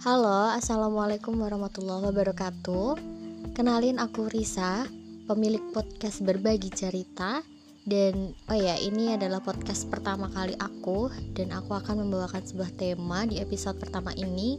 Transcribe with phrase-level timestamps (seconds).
[0.00, 2.96] Halo, Assalamualaikum warahmatullahi wabarakatuh.
[3.52, 4.88] Kenalin aku Risa,
[5.28, 7.44] pemilik podcast berbagi cerita.
[7.84, 13.28] Dan oh ya, ini adalah podcast pertama kali aku Dan aku akan membawakan sebuah tema
[13.28, 14.56] di episode pertama ini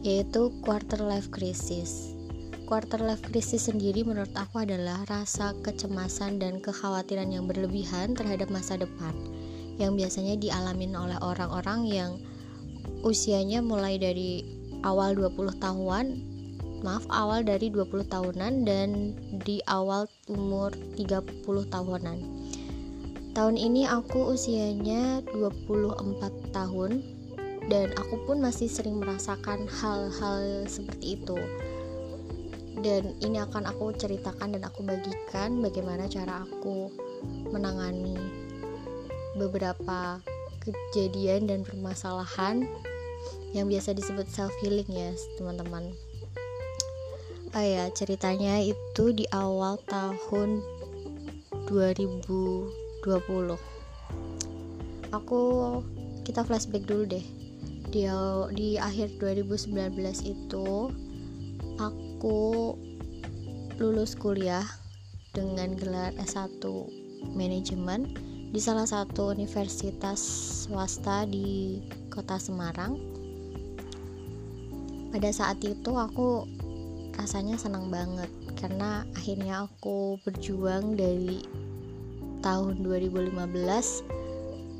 [0.00, 2.16] Yaitu quarter life crisis.
[2.64, 8.80] Quarter life crisis sendiri menurut aku adalah rasa kecemasan dan kekhawatiran yang berlebihan terhadap masa
[8.80, 9.12] depan
[9.76, 12.16] yang biasanya dialamin oleh orang-orang yang
[13.06, 14.42] usianya mulai dari
[14.82, 16.06] awal 20 tahunan
[16.84, 21.42] maaf awal dari 20 tahunan dan di awal umur 30
[21.72, 22.18] tahunan.
[23.32, 27.04] Tahun ini aku usianya 24 tahun
[27.68, 31.36] dan aku pun masih sering merasakan hal-hal seperti itu.
[32.76, 36.92] Dan ini akan aku ceritakan dan aku bagikan bagaimana cara aku
[37.48, 38.14] menangani
[39.36, 40.20] beberapa
[40.60, 42.68] kejadian dan permasalahan
[43.56, 45.96] yang biasa disebut self healing ya teman-teman.
[47.56, 50.60] Oh ya ceritanya itu di awal tahun
[51.64, 53.76] 2020
[55.16, 55.40] aku
[56.26, 57.24] kita flashback dulu deh.
[57.86, 58.10] Di,
[58.52, 59.72] di akhir 2019
[60.26, 60.90] itu
[61.80, 62.74] aku
[63.80, 64.64] lulus kuliah
[65.32, 66.60] dengan gelar S1
[67.32, 68.10] manajemen
[68.50, 70.18] di salah satu universitas
[70.66, 73.15] swasta di kota Semarang.
[75.16, 76.44] Pada saat itu aku
[77.16, 78.28] rasanya senang banget
[78.60, 81.40] karena akhirnya aku berjuang dari
[82.44, 83.32] tahun 2015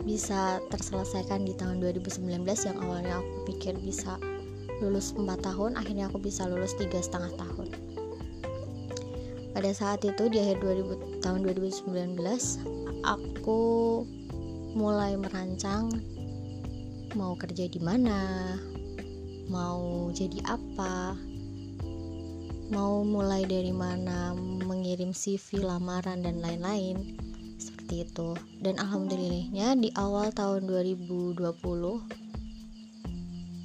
[0.04, 4.20] bisa terselesaikan di tahun 2019 yang awalnya aku pikir bisa
[4.84, 7.72] lulus 4 tahun akhirnya aku bisa lulus tiga setengah tahun.
[9.56, 12.20] Pada saat itu di akhir 2000, tahun 2019
[13.08, 13.62] aku
[14.76, 15.88] mulai merancang
[17.16, 18.52] mau kerja di mana
[19.46, 21.14] mau jadi apa?
[22.66, 24.34] Mau mulai dari mana
[24.66, 27.14] mengirim CV lamaran dan lain-lain?
[27.62, 28.34] Seperti itu.
[28.58, 31.38] Dan alhamdulillahnya di awal tahun 2020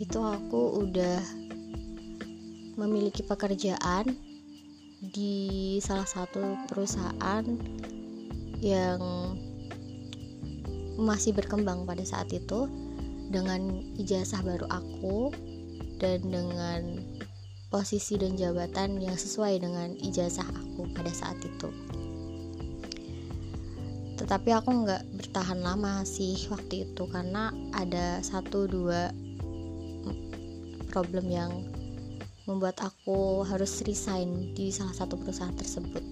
[0.02, 1.22] itu aku udah
[2.78, 4.18] memiliki pekerjaan
[5.02, 7.46] di salah satu perusahaan
[8.62, 9.02] yang
[11.02, 12.70] masih berkembang pada saat itu
[13.34, 15.34] dengan ijazah baru aku
[16.02, 16.82] dan dengan
[17.70, 21.70] posisi dan jabatan yang sesuai dengan ijazah aku pada saat itu.
[24.18, 29.14] Tetapi aku nggak bertahan lama sih waktu itu karena ada satu dua
[30.92, 31.64] problem yang
[32.50, 36.04] membuat aku harus resign di salah satu perusahaan tersebut.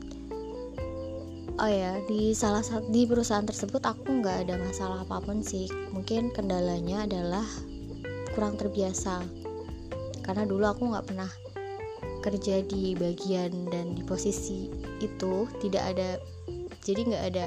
[1.60, 5.68] Oh ya di salah satu di perusahaan tersebut aku nggak ada masalah apa pun sih.
[5.92, 7.44] Mungkin kendalanya adalah
[8.32, 9.20] kurang terbiasa
[10.30, 11.32] karena dulu aku nggak pernah
[12.22, 14.70] kerja di bagian dan di posisi
[15.02, 16.22] itu tidak ada
[16.86, 17.46] jadi nggak ada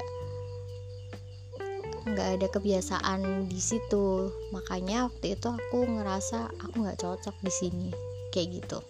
[2.03, 4.27] nggak ada kebiasaan di situ.
[4.51, 7.89] Makanya waktu itu aku ngerasa aku nggak cocok di sini
[8.35, 8.83] kayak gitu.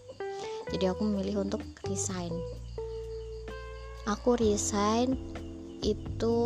[0.74, 2.34] Jadi aku memilih untuk resign.
[4.10, 5.14] Aku resign
[5.86, 6.42] itu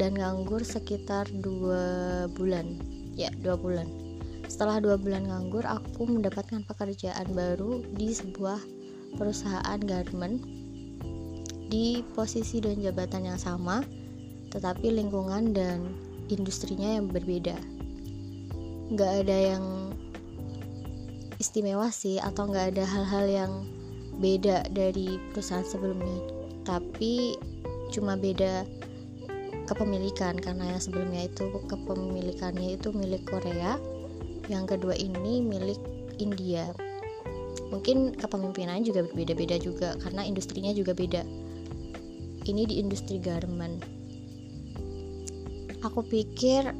[0.00, 2.80] dan nganggur sekitar dua bulan
[3.12, 4.01] ya dua bulan
[4.52, 8.60] setelah dua bulan nganggur aku mendapatkan pekerjaan baru di sebuah
[9.16, 10.44] perusahaan garment
[11.72, 13.80] di posisi dan jabatan yang sama
[14.52, 15.88] tetapi lingkungan dan
[16.28, 17.56] industrinya yang berbeda.
[18.92, 19.64] Nggak ada yang
[21.40, 23.52] istimewa sih atau nggak ada hal-hal yang
[24.20, 26.20] beda dari perusahaan sebelumnya.
[26.68, 27.40] Tapi
[27.88, 28.68] cuma beda
[29.64, 33.80] kepemilikan karena yang sebelumnya itu kepemilikannya itu milik Korea
[34.46, 35.78] yang kedua ini milik
[36.18, 36.70] India.
[37.70, 41.22] Mungkin kepemimpinannya juga berbeda-beda juga karena industrinya juga beda.
[42.42, 43.82] Ini di industri garment.
[45.82, 46.70] Aku pikir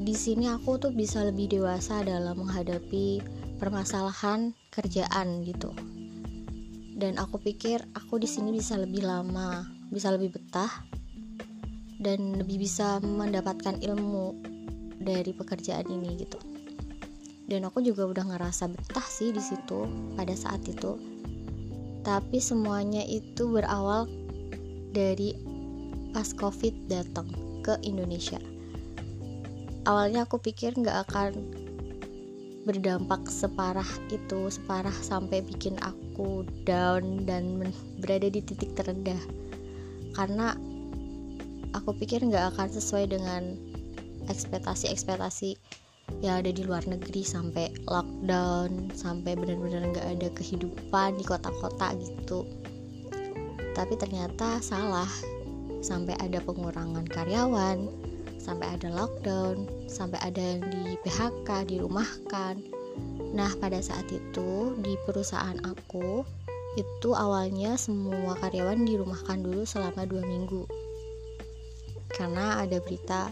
[0.00, 3.20] di sini aku tuh bisa lebih dewasa dalam menghadapi
[3.60, 5.72] permasalahan kerjaan gitu.
[6.96, 10.70] Dan aku pikir aku di sini bisa lebih lama bisa lebih betah
[11.98, 14.38] dan lebih bisa mendapatkan ilmu
[15.02, 16.49] dari pekerjaan ini gitu
[17.50, 20.94] dan aku juga udah ngerasa betah sih di situ pada saat itu.
[22.06, 24.06] Tapi semuanya itu berawal
[24.94, 25.34] dari
[26.14, 27.26] pas covid datang
[27.66, 28.38] ke Indonesia.
[29.84, 31.32] Awalnya aku pikir nggak akan
[32.62, 37.58] berdampak separah itu separah sampai bikin aku down dan
[37.98, 39.18] berada di titik terendah.
[40.14, 40.54] Karena
[41.74, 43.58] aku pikir nggak akan sesuai dengan
[44.30, 45.58] ekspektasi-ekspektasi
[46.20, 52.44] yang ada di luar negeri sampai lockdown sampai benar-benar nggak ada kehidupan di kota-kota gitu.
[53.72, 55.08] Tapi ternyata salah.
[55.80, 57.88] Sampai ada pengurangan karyawan
[58.40, 62.56] sampai ada lockdown sampai ada yang di PHK dirumahkan.
[63.36, 66.24] Nah pada saat itu di perusahaan aku
[66.78, 70.64] itu awalnya semua karyawan dirumahkan dulu selama dua minggu.
[72.10, 73.30] Karena ada berita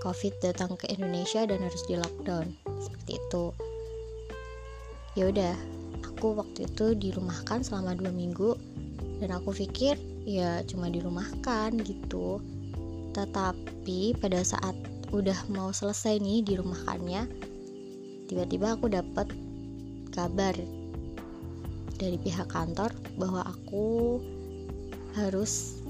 [0.00, 2.56] COVID datang ke Indonesia dan harus di lockdown.
[2.80, 3.44] Seperti itu.
[5.14, 5.54] Ya udah
[6.08, 8.56] aku waktu itu dirumahkan selama dua minggu.
[9.20, 12.40] Dan aku pikir ya cuma dirumahkan gitu.
[13.12, 14.72] Tetapi pada saat
[15.10, 17.26] udah mau selesai nih dirumahkannya
[18.30, 19.26] tiba-tiba aku dapat
[20.14, 20.54] kabar
[21.98, 24.22] dari pihak kantor bahwa aku
[25.18, 25.82] harus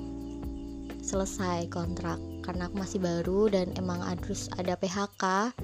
[1.04, 5.54] selesai kontrak karena aku masih baru dan emang harus ada PHK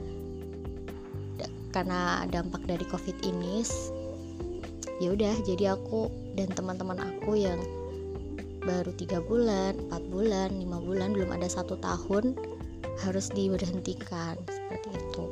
[1.77, 3.61] karena dampak dari covid ini
[4.97, 6.09] ya udah jadi aku
[6.41, 7.61] dan teman-teman aku yang
[8.67, 12.35] baru tiga bulan, empat bulan, lima bulan belum ada satu tahun
[13.07, 15.25] harus diberhentikan seperti itu.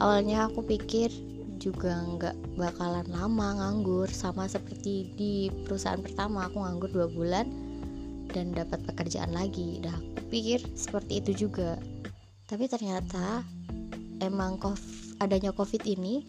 [0.00, 1.12] Awalnya aku pikir
[1.60, 7.46] juga nggak bakalan lama nganggur sama seperti di perusahaan pertama aku nganggur dua bulan
[8.30, 9.82] dan dapat pekerjaan lagi.
[9.82, 11.76] Dah aku pikir seperti itu juga.
[12.46, 13.46] Tapi ternyata
[14.22, 14.58] emang
[15.22, 16.26] adanya covid ini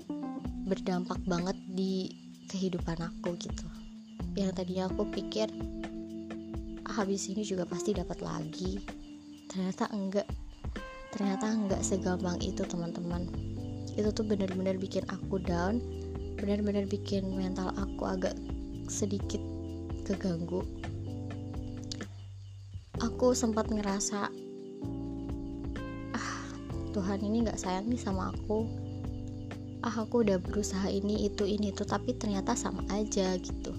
[0.70, 2.12] berdampak banget di
[2.50, 3.66] kehidupan aku gitu.
[4.38, 5.50] Yang tadinya aku pikir
[6.88, 8.82] ah, habis ini juga pasti dapat lagi.
[9.50, 10.28] Ternyata enggak.
[11.12, 13.28] Ternyata enggak segampang itu teman-teman.
[13.98, 15.84] Itu tuh benar-benar bikin aku down
[16.42, 18.34] benar-benar bikin mental aku agak
[18.90, 19.38] sedikit
[20.10, 20.66] keganggu
[23.22, 24.34] aku sempat ngerasa
[26.18, 26.34] ah
[26.90, 28.66] Tuhan ini nggak sayang nih sama aku.
[29.86, 33.78] Ah aku udah berusaha ini itu ini tuh tapi ternyata sama aja gitu.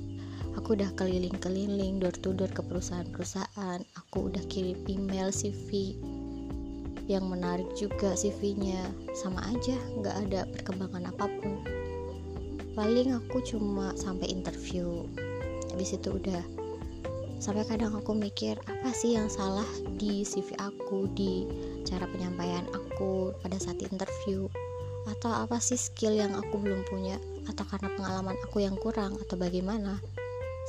[0.55, 3.83] Aku udah keliling-keliling door to door ke perusahaan-perusahaan.
[4.07, 5.99] Aku udah kirim email CV
[7.11, 11.59] yang menarik juga CV-nya sama aja nggak ada perkembangan apa pun.
[12.79, 15.03] Paling aku cuma sampai interview.
[15.75, 16.62] Habis itu udah
[17.43, 19.67] sampai kadang aku mikir apa sih yang salah
[19.99, 21.43] di CV aku di
[21.83, 24.47] cara penyampaian aku pada saat interview?
[25.11, 27.19] Atau apa sih skill yang aku belum punya?
[27.51, 29.19] Atau karena pengalaman aku yang kurang?
[29.19, 29.99] Atau bagaimana?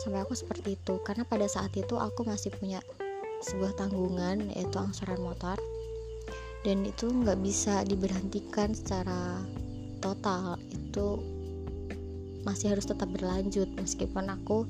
[0.01, 0.97] Sampai aku seperti itu.
[1.05, 2.81] Karena pada saat itu aku masih punya
[3.45, 5.61] sebuah tanggungan yaitu angsuran motor.
[6.65, 9.45] Dan itu nggak bisa diberhentikan secara
[10.01, 10.57] total.
[10.73, 11.21] Itu
[12.41, 14.65] masih harus tetap berlanjut meskipun aku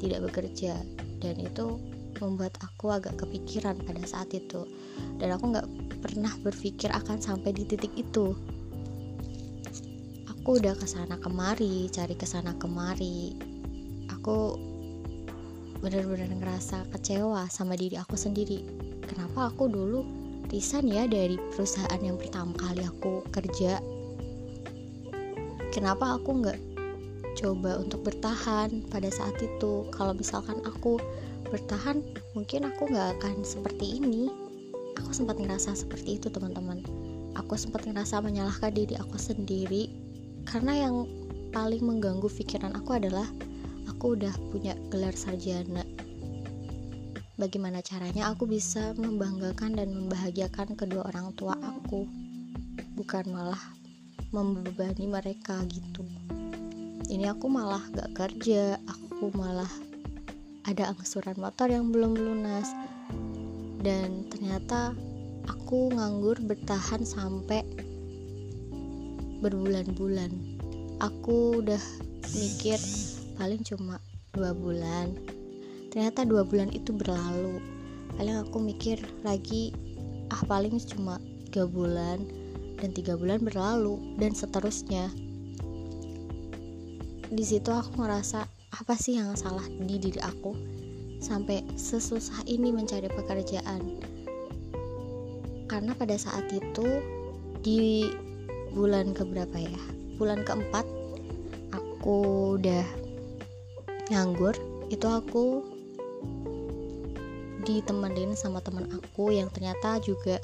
[0.00, 0.80] tidak bekerja
[1.20, 1.80] dan itu
[2.20, 4.64] membuat aku agak kepikiran pada saat itu.
[5.20, 5.68] Dan aku nggak
[6.00, 8.32] pernah berpikir akan sampai di titik itu.
[10.32, 13.34] Aku udah ke sana kemari cari ke sana kemari.
[14.14, 14.56] Aku
[15.82, 18.64] benar-benar ngerasa kecewa sama diri aku sendiri.
[19.04, 20.00] Kenapa aku dulu
[20.48, 23.82] resign ya dari perusahaan yang pertama kali aku kerja?
[25.74, 26.75] Kenapa aku nggak
[27.36, 29.84] coba untuk bertahan pada saat itu.
[29.92, 30.96] Kalau misalkan aku
[31.52, 32.00] bertahan
[32.32, 34.32] mungkin aku nggak akan seperti ini.
[35.04, 36.80] Aku sempat ngerasa seperti itu teman-teman.
[37.36, 39.92] Aku sempat ngerasa menyalahkan diri aku sendiri.
[40.48, 41.04] Karena yang
[41.52, 43.28] paling mengganggu pikiran aku adalah
[43.92, 45.84] aku udah punya gelar sarjana.
[47.36, 52.08] Bagaimana caranya aku bisa membanggakan dan membahagiakan kedua orang tua aku?
[52.96, 53.60] Bukan malah
[54.32, 56.08] membebani mereka gitu
[57.06, 58.78] ini aku malah gak kerja.
[58.86, 59.70] Aku malah
[60.66, 62.66] ada angsuran motor yang belum lunas.
[63.78, 64.90] Dan ternyata
[65.46, 67.62] aku nganggur bertahan sampai
[69.38, 70.32] berbulan-bulan.
[70.98, 71.82] Aku udah
[72.34, 72.80] mikir
[73.38, 74.02] paling cuma
[74.34, 75.14] dua bulan.
[75.94, 77.62] Ternyata dua bulan itu berlalu.
[78.18, 79.70] Paling aku mikir lagi
[80.34, 82.26] ah paling cuma tiga bulan
[82.82, 84.00] dan tiga bulan berlalu.
[84.18, 85.12] Dan seterusnya
[87.30, 90.54] di situ aku ngerasa apa sih yang salah di diri aku?
[91.18, 93.98] Sampai sesusah ini mencari pekerjaan.
[95.66, 96.86] Karena pada saat itu
[97.64, 98.06] di
[98.70, 99.82] bulan keberapa ya?
[100.20, 100.86] Bulan keempat
[101.74, 102.18] aku
[102.60, 102.86] udah
[104.12, 104.54] nganggur.
[104.86, 105.66] Itu aku
[107.66, 110.38] ditemenin sama teman aku yang ternyata juga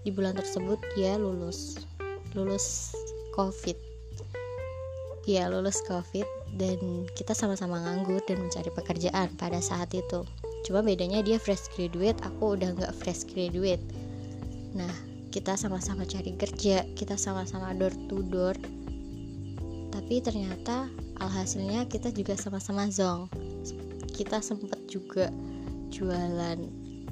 [0.00, 1.76] di bulan tersebut dia lulus
[2.32, 2.96] lulus
[3.36, 3.76] covid
[5.24, 6.28] ya lulus covid
[6.60, 10.22] dan kita sama-sama nganggur dan mencari pekerjaan pada saat itu.
[10.64, 13.82] Cuma bedanya dia fresh graduate aku udah nggak fresh graduate.
[14.76, 14.92] Nah
[15.34, 18.56] kita sama-sama cari kerja kita sama-sama door to door.
[19.90, 23.28] Tapi ternyata alhasilnya kita juga sama-sama zong.
[24.14, 25.32] Kita sempet juga
[25.90, 26.58] jualan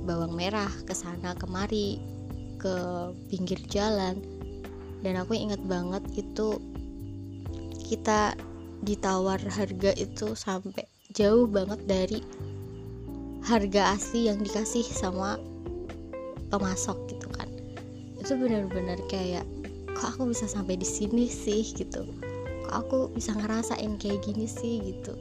[0.03, 1.99] bawang merah ke sana kemari
[2.59, 2.75] ke
[3.31, 4.23] pinggir jalan.
[5.03, 6.63] Dan aku ingat banget itu
[7.83, 8.39] kita
[8.83, 12.21] ditawar harga itu sampai jauh banget dari
[13.43, 15.39] harga asli yang dikasih sama
[16.51, 17.49] pemasok gitu kan.
[18.19, 19.47] Itu benar-benar kayak
[19.99, 21.63] kok aku bisa sampai di sini sih?
[21.75, 22.07] gitu.
[22.69, 24.83] Kok aku bisa ngerasain kayak gini sih?
[24.83, 25.15] gitu.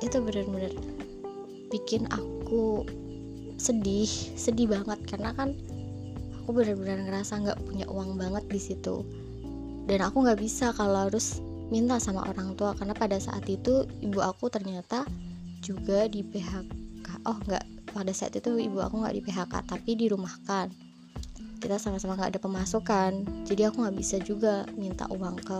[0.00, 0.72] Itu benar-benar
[1.68, 2.84] bikin aku
[3.60, 4.98] sedih sedih banget.
[5.04, 5.52] Karena kan
[6.40, 9.04] aku benar-benar ngerasa nggak punya uang banget di situ.
[9.88, 14.24] Dan aku nggak bisa kalau harus minta sama orang tua karena pada saat itu ibu
[14.24, 15.04] aku ternyata
[15.60, 20.72] juga di PHK oh nggak pada saat itu ibu aku nggak di PHK tapi dirumahkan.
[21.58, 23.10] Kita sama-sama nggak ada pemasukan
[23.44, 25.58] jadi aku nggak bisa juga minta uang ke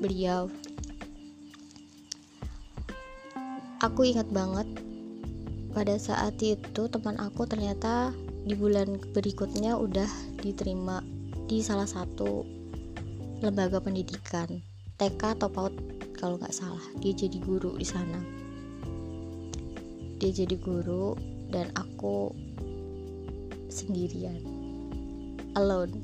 [0.00, 0.48] beliau.
[3.84, 4.64] Aku ingat banget
[5.76, 8.14] pada saat itu teman aku ternyata
[8.46, 10.08] di bulan berikutnya udah
[10.40, 11.04] diterima
[11.50, 12.46] di salah satu
[13.44, 14.62] lembaga pendidikan
[14.94, 15.74] TK atau PAUD
[16.14, 16.82] kalau nggak salah.
[17.02, 18.22] Dia jadi guru di sana.
[20.22, 21.18] Dia jadi guru
[21.50, 22.30] dan aku
[23.66, 24.38] sendirian.
[25.58, 25.98] Alone.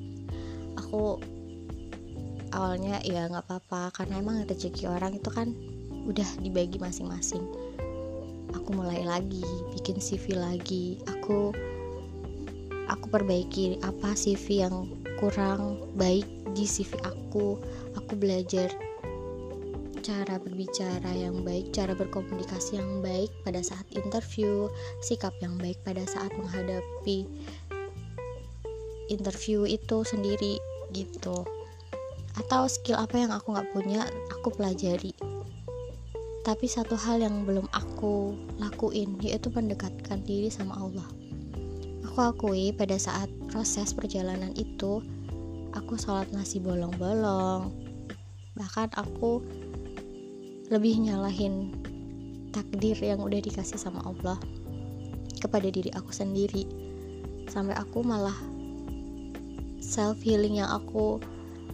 [0.75, 1.23] Aku
[2.51, 5.55] awalnya ya nggak apa-apa karena emang rezeki orang itu kan
[6.11, 7.47] udah dibagi masing-masing.
[8.51, 10.99] Aku mulai lagi bikin CV lagi.
[11.07, 11.55] Aku
[12.91, 14.91] aku perbaiki apa CV yang
[15.23, 16.27] kurang baik
[16.59, 17.63] di CV aku
[17.97, 18.71] aku belajar
[20.01, 24.67] cara berbicara yang baik, cara berkomunikasi yang baik pada saat interview,
[25.05, 27.29] sikap yang baik pada saat menghadapi
[29.13, 30.57] interview itu sendiri
[30.91, 31.45] gitu.
[32.39, 35.13] Atau skill apa yang aku nggak punya, aku pelajari.
[36.41, 41.09] Tapi satu hal yang belum aku lakuin yaitu mendekatkan diri sama Allah.
[42.11, 45.05] Aku akui pada saat proses perjalanan itu,
[45.75, 47.71] aku sholat nasi bolong-bolong.
[48.59, 49.43] Bahkan aku
[50.71, 51.75] lebih nyalahin
[52.51, 54.39] takdir yang udah dikasih sama Allah
[55.39, 56.67] kepada diri aku sendiri.
[57.51, 58.37] Sampai aku malah
[59.83, 61.19] self healing yang aku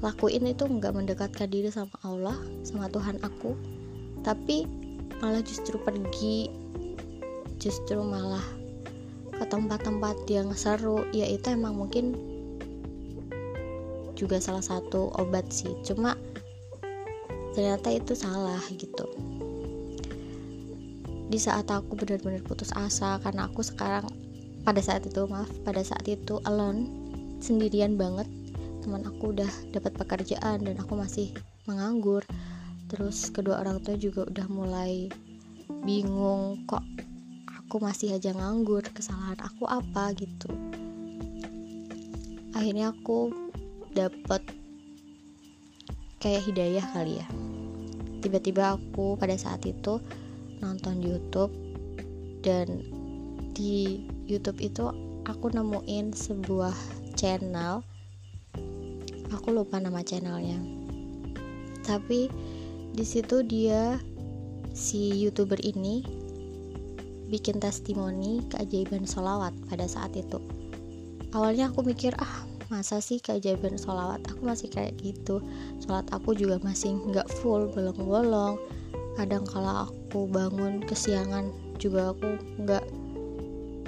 [0.05, 3.57] lakuin itu nggak mendekatkan diri sama Allah sama Tuhan aku.
[4.25, 4.65] Tapi
[5.21, 6.53] malah justru pergi
[7.57, 8.45] justru malah
[9.33, 11.05] ke tempat-tempat yang seru.
[11.13, 12.36] Yaitu emang mungkin
[14.17, 15.71] juga salah satu obat sih.
[15.85, 16.17] Cuma
[17.53, 19.05] ternyata itu salah gitu.
[21.27, 24.09] Di saat aku benar-benar putus asa karena aku sekarang
[24.65, 26.89] pada saat itu maaf pada saat itu alone
[27.45, 28.27] sendirian banget.
[28.81, 31.31] Teman aku udah dapat pekerjaan dan aku masih
[31.69, 32.25] menganggur.
[32.87, 35.11] Terus kedua orang tua juga udah mulai
[35.83, 36.83] bingung kok
[37.67, 40.47] aku masih aja nganggur kesalahan aku apa gitu.
[42.55, 43.46] Akhirnya aku
[43.97, 44.45] dapat
[46.21, 47.27] kayak hidayah kali ya.
[48.21, 49.97] Tiba-tiba aku pada saat itu
[50.61, 51.53] nonton YouTube
[52.45, 52.85] dan
[53.57, 54.93] di YouTube itu
[55.25, 56.77] aku nemuin sebuah
[57.17, 57.81] channel.
[59.33, 60.61] Aku lupa nama channelnya.
[61.83, 62.29] Tapi
[62.93, 63.97] di situ dia
[64.77, 66.05] si youtuber ini
[67.27, 70.39] bikin testimoni keajaiban sholawat pada saat itu.
[71.35, 75.43] Awalnya aku mikir ah masa sih keajaiban sholawat aku masih kayak gitu?
[75.85, 78.59] Sholat aku juga masih nggak full bolong-bolong.
[79.17, 81.49] Kadang kalau aku bangun kesiangan
[81.81, 82.85] juga aku nggak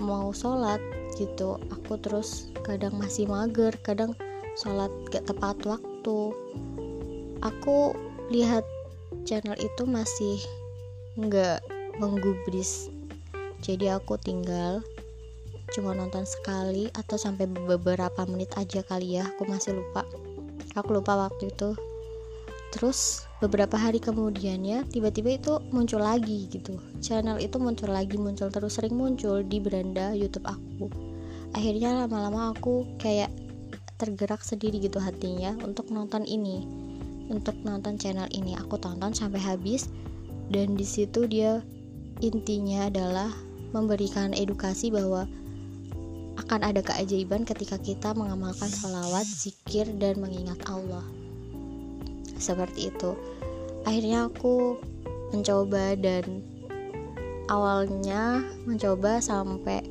[0.01, 0.81] mau sholat
[1.19, 1.59] gitu.
[1.75, 4.15] Aku terus kadang masih mager kadang
[4.59, 6.19] sholat gak tepat waktu.
[7.43, 7.95] Aku
[8.31, 8.67] lihat
[9.27, 10.39] channel itu masih
[11.19, 11.63] nggak
[11.99, 12.91] menggubris.
[13.59, 14.83] Jadi aku tinggal
[15.75, 20.05] cuma nonton sekali atau sampai beberapa menit aja kali ya aku masih lupa.
[20.77, 21.75] Aku lupa waktu itu.
[22.69, 26.77] Terus beberapa hari kemudiannya tiba-tiba itu muncul lagi gitu.
[27.01, 30.93] Channel itu muncul lagi muncul terus sering muncul di beranda YouTube aku.
[31.57, 33.33] Akhirnya lama-lama aku kayak
[33.97, 36.69] tergerak sendiri gitu hatinya untuk nonton ini.
[37.33, 38.53] Untuk nonton channel ini.
[38.57, 39.89] Aku tonton sampai habis
[40.49, 41.61] dan di situ dia
[42.21, 43.33] intinya adalah
[43.73, 45.29] memberikan edukasi bahwa
[46.39, 51.03] akan ada keajaiban ketika kita mengamalkan sholawat, zikir, dan mengingat Allah.
[52.39, 53.19] Seperti itu.
[53.83, 54.79] Akhirnya aku
[55.35, 56.41] mencoba dan
[57.51, 59.83] awalnya mencoba sampai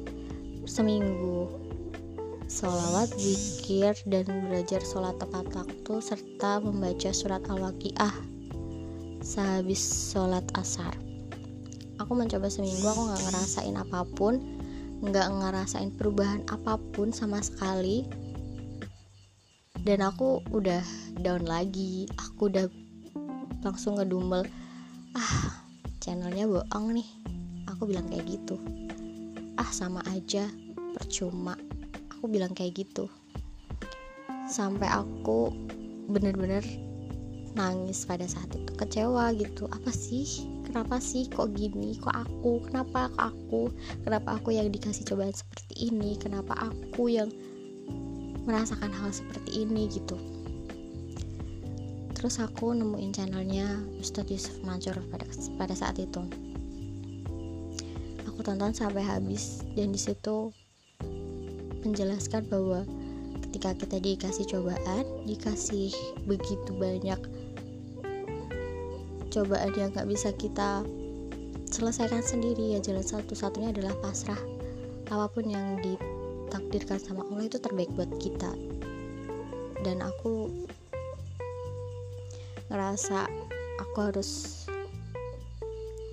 [0.63, 1.51] seminggu.
[2.47, 8.15] sholawat, zikir, dan belajar sholat tepat waktu serta membaca surat Al-Waqiah
[9.19, 10.95] sehabis sholat asar.
[11.99, 14.56] Aku mencoba seminggu, aku nggak ngerasain apa pun,
[14.97, 18.07] nggak ngerasain perubahan apa pun sama sekali.
[19.77, 20.83] Dan aku udah
[21.21, 22.67] down lagi, aku udah
[23.63, 24.43] langsung ngedumel,
[25.15, 25.63] ah
[26.01, 27.09] channelnya bohong nih.
[27.71, 28.57] Aku bilang kayak gitu.
[29.55, 30.49] Ah sama aja,
[30.97, 31.55] percuma.
[32.17, 33.05] Aku bilang kayak gitu.
[34.49, 35.53] Sampai aku
[36.09, 36.65] bener-bener
[37.53, 38.71] nangis pada saat itu.
[38.75, 39.69] Kecewa gitu.
[39.69, 41.95] Apa sih kenapa sih kok gini?
[41.95, 42.67] Kok aku?
[42.67, 43.61] Kenapa kok aku?
[44.03, 46.19] Kenapa aku yang dikasih cobaan seperti ini?
[46.19, 47.31] Kenapa aku yang
[48.43, 50.19] merasakan hal seperti ini gitu?
[52.17, 55.23] Terus aku nemuin channelnya Ustadz Yusuf Mansur pada
[55.55, 56.19] pada saat itu.
[58.27, 60.51] Aku tonton sampai habis dan di situ
[61.85, 62.83] menjelaskan bahwa
[63.47, 65.93] ketika kita dikasih cobaan, dikasih
[66.27, 67.21] begitu banyak
[69.37, 70.81] cobaan yang gak bisa kita
[71.69, 74.39] selesaikan sendiri ya jalan satu-satunya adalah pasrah.
[75.13, 78.49] Apa pun yang ditakdirkan sama Allah itu terbaik buat kita.
[79.85, 80.49] Dan aku
[82.73, 83.29] ngerasa
[83.77, 84.65] aku harus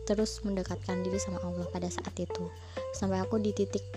[0.05, 2.45] terus mendekatkan diri sama Allah pada saat itu.
[2.93, 3.89] Sampai aku di titik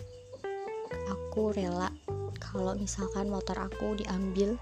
[1.11, 1.91] aku rela
[2.39, 4.55] kalau misalkan motor aku diambil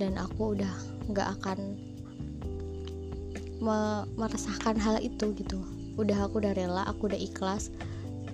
[0.00, 0.72] dan aku udah
[1.12, 1.87] nggak akan
[3.68, 5.60] me meresahkan hal itu gitu.
[6.00, 7.68] Udah aku udah rela aku udah ikhlas.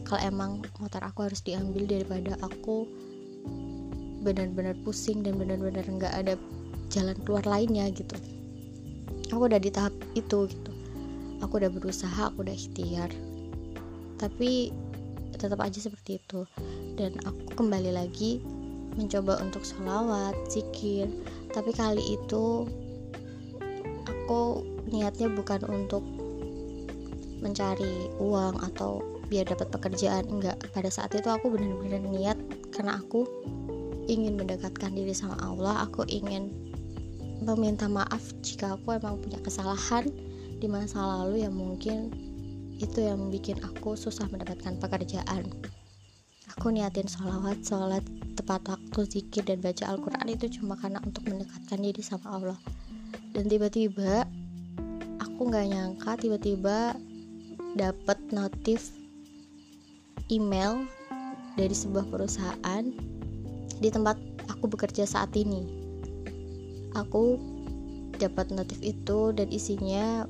[0.06, 2.86] Kalau emang motor aku harus diambil daripada aku
[4.22, 6.34] benar-benar pusing dan benar-benar nggak ada
[6.94, 8.14] jalan keluar lainnya gitu.
[9.34, 10.72] Aku udah di tahap itu gitu.
[11.42, 13.10] Aku udah berusaha aku udah ikhtiar.
[14.20, 14.70] Tapi
[15.34, 16.46] tetap aja seperti itu.
[16.94, 18.38] Dan aku kembali lagi
[18.94, 21.10] mencoba untuk sholawat, zikir.
[21.50, 22.68] Tapi kali itu
[24.06, 26.06] aku niatnya bukan untuk
[27.42, 30.56] mencari uang atau biar dapat pekerjaan enggak.
[30.70, 32.38] Pada saat itu aku benar-benar niat
[32.70, 33.26] karena aku
[34.06, 35.84] ingin mendekatkan diri sama Allah.
[35.90, 36.48] Aku ingin
[37.42, 40.08] meminta maaf jika aku emang punya kesalahan
[40.62, 42.08] di masa lalu yang mungkin
[42.80, 45.44] itu yang bikin aku susah mendapatkan pekerjaan.
[46.56, 48.04] Aku niatin sholawat sholat
[48.38, 52.58] tepat waktu zikir dan baca Al-Quran itu cuma karena untuk mendekatkan diri sama Allah.
[53.34, 54.26] Dan tiba-tiba
[55.44, 56.96] aku nggak nyangka tiba-tiba
[57.76, 58.96] dapat notif
[60.32, 60.88] email
[61.60, 62.88] dari sebuah perusahaan
[63.76, 64.16] di tempat
[64.48, 65.68] aku bekerja saat ini.
[66.96, 67.36] Aku
[68.16, 70.24] dapat notif itu dan isinya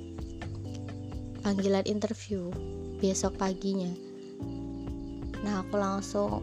[1.46, 2.50] panggilan interview
[2.98, 3.94] besok paginya.
[5.46, 6.42] Nah aku langsung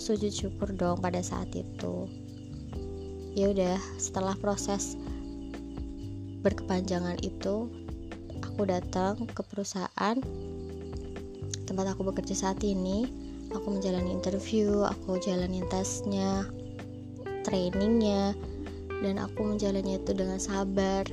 [0.00, 2.08] sujud syukur dong pada saat itu.
[3.36, 4.96] Ya udah setelah proses
[6.44, 7.72] berkepanjangan itu
[8.44, 10.20] aku datang ke perusahaan
[11.64, 13.08] tempat aku bekerja saat ini
[13.56, 16.44] aku menjalani interview aku jalani tesnya
[17.48, 18.36] trainingnya
[19.00, 21.08] dan aku menjalani itu dengan sabar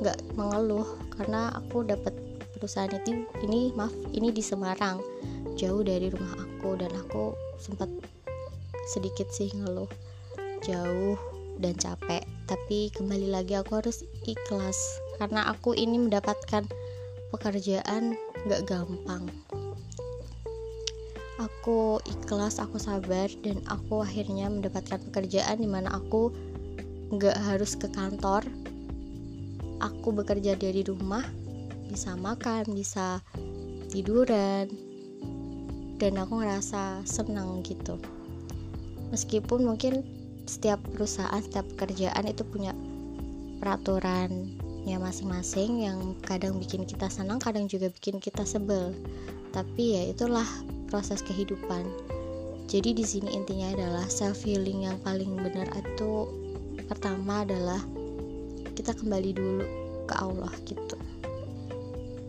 [0.00, 2.12] nggak mengeluh karena aku dapat
[2.56, 5.00] perusahaan itu ini maaf ini di Semarang
[5.56, 7.88] jauh dari rumah aku dan aku sempat
[8.92, 9.88] sedikit sih ngeluh
[10.64, 11.16] jauh
[11.60, 14.78] dan capek tapi kembali lagi aku harus ikhlas
[15.18, 16.62] karena aku ini mendapatkan
[17.34, 18.14] pekerjaan
[18.46, 19.26] gak gampang.
[21.42, 26.30] Aku ikhlas aku sabar dan aku akhirnya mendapatkan pekerjaan di mana aku
[27.18, 28.46] gak harus ke kantor.
[29.82, 31.26] Aku bekerja dari rumah
[31.90, 33.20] bisa makan bisa
[33.90, 34.70] tiduran
[35.98, 37.98] dan aku ngerasa senang gitu.
[39.10, 40.15] Meskipun mungkin
[40.46, 42.72] setiap perusahaan setiap pekerjaan itu punya
[43.58, 48.94] peraturannya masing-masing yang kadang bikin kita senang kadang juga bikin kita sebel.
[49.50, 50.46] Tapi ya itulah
[50.86, 51.86] proses kehidupan.
[52.66, 56.30] Jadi di sini intinya adalah self healing yang paling benar itu
[56.86, 57.82] pertama adalah
[58.74, 59.66] kita kembali dulu
[60.06, 60.98] ke Allah gitu.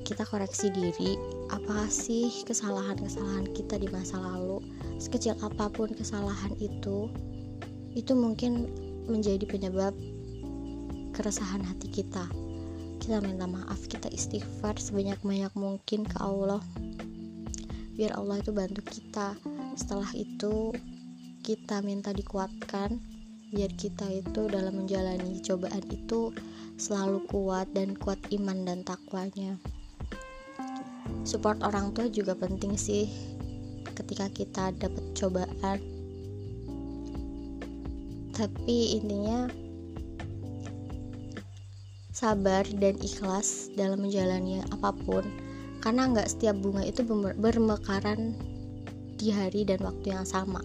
[0.05, 1.19] Kita koreksi diri
[1.51, 4.63] apa sih kesalahan-kesalahan kita di masa lalu
[4.97, 7.11] sekecil apa pun kesalahan itu
[7.97, 8.69] itu mungkin
[9.09, 9.97] menjadi penyebab
[11.17, 12.29] keresahan hati kita.
[13.01, 16.61] Kita minta maaf kita istighfar sebanyak-banyak mungkin ke Allah.
[17.97, 19.33] Biar Allah itu bantu kita.
[19.73, 20.77] Setelah itu
[21.41, 23.01] kita minta dikuatkan.
[23.49, 26.29] Biar kita itu dalam menjalani cobaan itu
[26.77, 29.57] selalu kuat dan kuat iman dan takwanya.
[31.25, 33.09] Support orang tua juga penting sih
[33.97, 35.96] ketika kita dapat cobaan
[38.37, 39.49] tapi intinya
[42.13, 45.25] sabar dan ikhlas dalam menjalani apa pun.
[45.81, 47.01] Karena nggak setiap bunga itu
[47.37, 48.37] bermekaran
[49.17, 50.61] di hari dan waktu yang sama.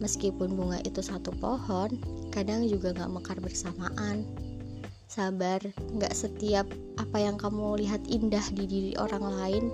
[0.00, 1.96] Meskipun bunga itu satu pohon
[2.28, 4.28] kadang juga nggak mekar bersamaan.
[5.08, 5.60] Sabar
[5.96, 6.68] nggak setiap
[7.00, 9.64] apa yang kamu lihat indah di diri orang lain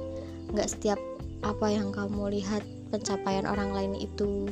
[0.51, 1.01] nggak setiap
[1.47, 4.51] apa yang kamu lihat pencapaian orang lain itu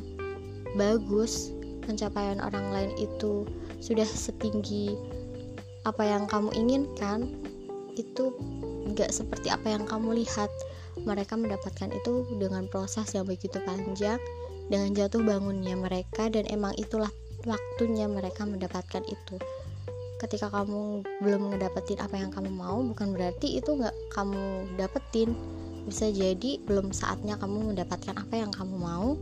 [0.78, 1.57] bagus
[1.88, 3.48] pencapaian orang lain itu
[3.80, 4.92] sudah setinggi
[5.88, 7.32] apa yang kamu inginkan
[7.96, 8.36] itu
[8.92, 10.52] gak seperti apa yang kamu lihat.
[10.98, 14.20] Mereka mendapatkan itu dengan proses yang begitu panjang
[14.68, 17.08] dengan jatuh bangunnya mereka dan emang itulah
[17.48, 19.36] waktunya mereka mendapatkan itu.
[20.18, 25.32] Ketika kamu belum ngedapetin apa yang kamu mau bukan berarti itu nggak kamu dapetin.
[25.88, 29.16] Bisa jadi belum saatnya kamu mendapatkan apa yang kamu mau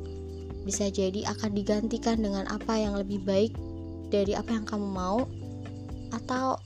[0.66, 3.54] bisa jadi akan digantikan dengan apa yang lebih baik
[4.10, 5.22] dari apa yang kamu mau
[6.10, 6.58] atau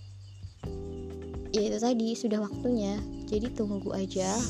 [1.52, 2.96] ya itu tadi sudah waktunya.
[3.28, 4.40] Jadi tunggu aja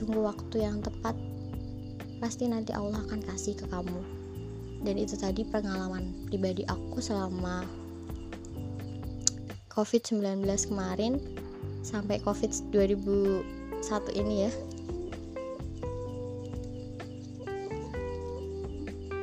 [0.00, 1.12] tunggu waktu yang tepat.
[2.24, 4.00] Pasti nanti Allah akan kasih ke kamu.
[4.80, 7.68] Dan itu tadi pengalaman pribadi aku selama
[9.68, 11.20] COVID-19 kemarin
[11.84, 14.52] sampai COVID 2001 ini ya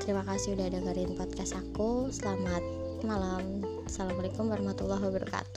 [0.07, 2.07] Terima kasih udah dengerin podcast aku.
[2.15, 2.63] Selamat
[3.03, 3.59] malam.
[3.83, 5.56] Assalamualaikum warahmatullahi wabarakatuh.